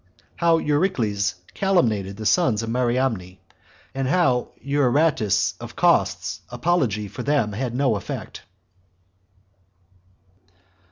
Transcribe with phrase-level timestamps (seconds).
[0.37, 3.37] How Eurycles 40 Calumniated The Sons Of Mariamne;
[3.93, 8.41] And How Euaratus Of Cos's Apology For Them Had No Effect.